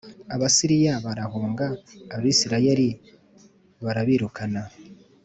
Abasiriya 0.35 0.93
barahunga, 1.05 1.65
Abisirayeli 2.15 2.89
barabirukana 3.83 4.61